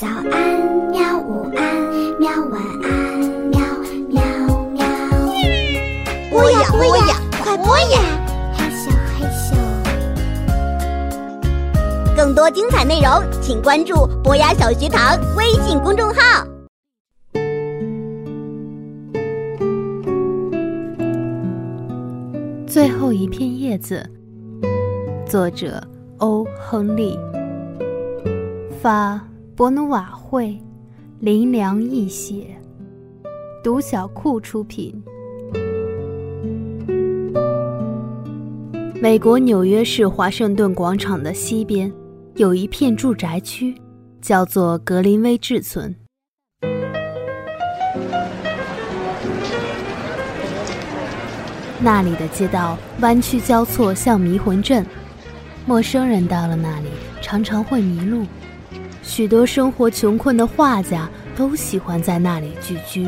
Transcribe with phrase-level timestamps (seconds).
[0.00, 0.32] 早安，
[0.90, 1.18] 喵！
[1.18, 1.62] 午安，
[2.18, 2.30] 喵！
[2.50, 3.60] 晚安，喵
[4.08, 4.22] 喵
[4.70, 4.80] 喵！
[6.30, 8.00] 播呀播呀，快播呀！
[8.56, 9.52] 嘿咻，嘿咻。
[12.16, 13.10] 更多精彩内容，
[13.42, 16.46] 请关注“博雅小学堂”微信公众号。
[22.66, 24.02] 最后一片叶子，
[25.26, 25.78] 作者
[26.16, 27.18] 欧·亨利，
[28.80, 29.20] 发
[29.60, 30.58] 博努瓦会，
[31.18, 32.56] 林良译写，
[33.62, 35.04] 读小库出品。
[39.02, 41.92] 美国纽约市华盛顿广场的西边，
[42.36, 43.74] 有一片住宅区，
[44.22, 45.94] 叫做格林威治村。
[51.82, 54.86] 那里的街道弯曲交错，像迷魂阵。
[55.66, 56.88] 陌生人到了那里，
[57.20, 58.24] 常常会迷路。
[59.10, 63.04] 许多生活穷困的画家都喜欢在那里聚居，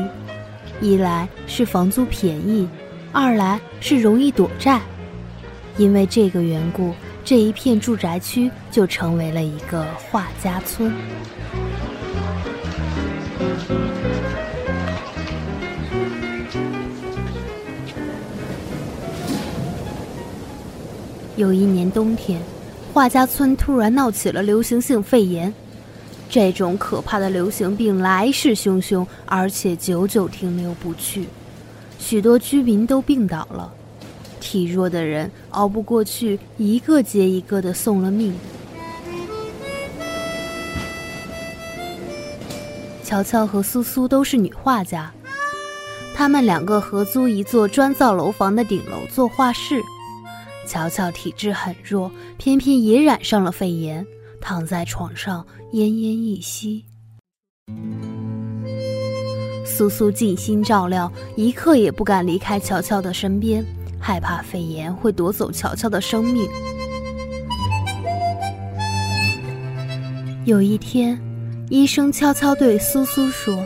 [0.81, 2.67] 一来是房租便宜，
[3.13, 4.81] 二来是容易躲债。
[5.77, 10.93] 因为这个缘故，这一片住宅区就成为了一个画家村。
[21.37, 22.41] 有一年冬天，
[22.93, 25.51] 画家村突然闹起了流行性肺炎。
[26.33, 31.27] 这种可怕的流行病来势汹汹，而且久久停留不去，
[31.99, 33.71] 许多居民都病倒了。
[34.39, 38.33] 体弱的人熬不过去，一个接一个的送了命。
[43.03, 45.13] 乔乔和苏苏都是女画家，
[46.15, 49.79] 她们两个合租一座砖造楼房的顶楼做画室。
[50.67, 52.09] 乔乔体质很弱，
[52.39, 54.03] 偏偏也染上了肺炎，
[54.43, 56.83] 躺在床上奄奄一息。
[59.65, 63.65] 苏苏尽心照料，一刻也不敢离开乔乔的身边，
[63.97, 66.45] 害怕肺炎会夺走乔乔的生命。
[70.43, 71.17] 有一天，
[71.69, 73.65] 医生悄悄对苏苏说：“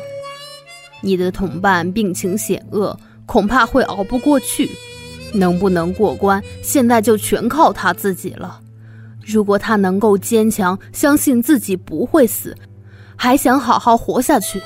[1.02, 4.70] 你的同伴病情险恶，恐怕会熬不过去。”
[5.34, 8.62] 能不能过关，现在就全靠他自己了。
[9.28, 12.56] 如果他能够坚强，相信自己不会死，
[13.18, 14.62] 还想好好活下去，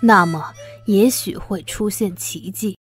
[0.00, 0.52] 那么
[0.86, 2.76] 也许会出现奇迹。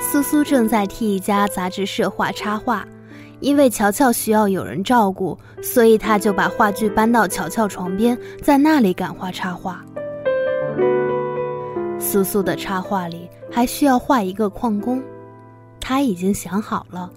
[0.00, 2.84] 苏苏正在替一家杂志社画插画。
[3.40, 9.80] 因为乔乔需要有人照顾，所以他就把话剧搬到乔乔床边，在那里感化插画。
[11.98, 15.02] 苏苏的插画里还需要画一个矿工，
[15.80, 17.10] 他已经想好了，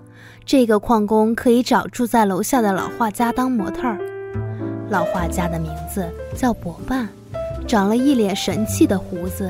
[0.45, 3.97] 这个矿工可以找住在楼下的老画家当模特儿。
[4.89, 7.07] 老画家的名字叫伯半，
[7.67, 9.49] 长了一脸神气的胡子。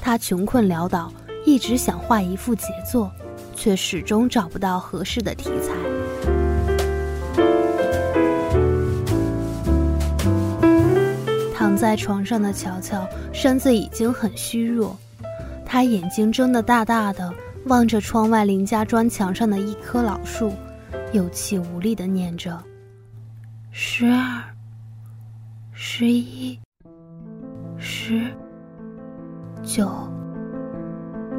[0.00, 1.12] 他穷困潦倒，
[1.44, 3.10] 一直想画一幅杰作。
[3.58, 5.95] 却始终找不到合适的题材。
[11.76, 14.96] 躺在床上的乔乔身子已经很虚弱，
[15.66, 17.30] 他眼睛睁得大大的，
[17.66, 20.54] 望着窗外邻家砖墙上的一棵老树，
[21.12, 22.58] 有气无力的念着
[23.72, 24.42] ：“十二，
[25.74, 26.58] 十一，
[27.76, 28.22] 十
[29.62, 29.86] 九。”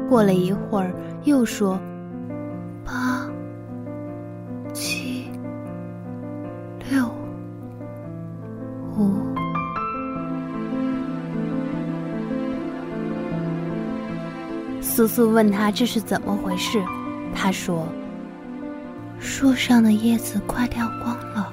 [0.08, 0.94] 过了一会儿，
[1.24, 1.76] 又说。
[2.84, 3.28] 八、
[4.72, 5.07] 七、
[14.98, 16.82] 苏苏问他这是怎么回事，
[17.32, 17.86] 他说
[19.20, 21.52] ：“树上的叶子快掉光了，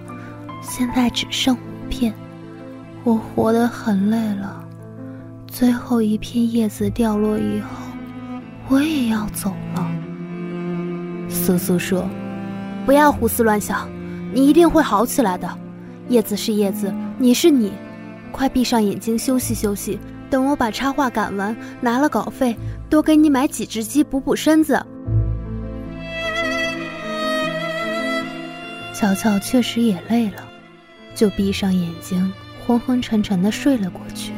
[0.64, 2.12] 现在只剩五片。
[3.04, 4.68] 我活得很累了，
[5.46, 7.68] 最后一片叶子掉落以后，
[8.68, 9.92] 我也要走了。”
[11.30, 12.04] 苏苏说
[12.84, 13.88] ：“不要胡思乱想，
[14.34, 15.48] 你一定会好起来的。
[16.10, 17.72] 叶子是叶子，你是你，
[18.36, 19.98] 快闭上眼睛休息休息。
[20.30, 22.54] 等我把插画赶完，拿了稿费，
[22.90, 24.74] 多给你买几只鸡补补身子。”
[28.94, 30.46] 乔乔确实也累了，
[31.16, 32.30] 就闭上眼睛，
[32.68, 34.34] 昏昏沉沉的睡了过去。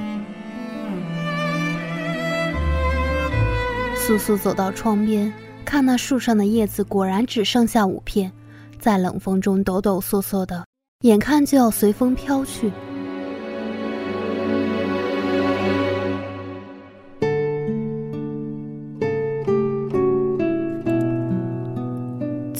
[3.95, 5.33] 苏苏走到窗边。
[5.65, 8.31] 看那树上的叶子，果然只剩下五片，
[8.79, 10.65] 在冷风中抖抖嗦嗦的，
[11.01, 12.71] 眼看就要随风飘去。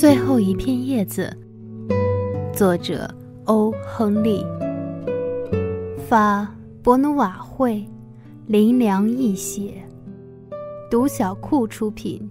[0.08, 1.30] 最后一片叶子，
[2.54, 3.14] 作者
[3.44, 4.42] 欧·亨利，
[6.08, 6.50] 法
[6.82, 7.86] 伯努瓦会，
[8.46, 9.84] 林良译写，
[10.90, 12.26] 独小库出品。